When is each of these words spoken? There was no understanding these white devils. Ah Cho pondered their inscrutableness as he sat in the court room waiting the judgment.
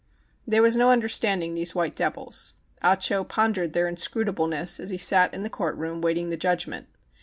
There 0.47 0.63
was 0.63 0.75
no 0.75 0.89
understanding 0.89 1.53
these 1.53 1.75
white 1.75 1.95
devils. 1.95 2.53
Ah 2.81 2.95
Cho 2.95 3.23
pondered 3.23 3.73
their 3.73 3.85
inscrutableness 3.87 4.79
as 4.79 4.89
he 4.89 4.97
sat 4.97 5.31
in 5.31 5.43
the 5.43 5.47
court 5.47 5.75
room 5.77 6.01
waiting 6.01 6.29
the 6.31 6.37
judgment. 6.37 6.87